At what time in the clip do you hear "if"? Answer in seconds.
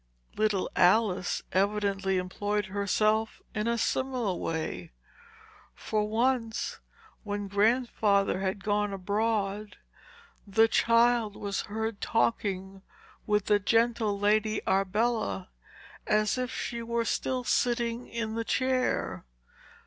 16.35-16.51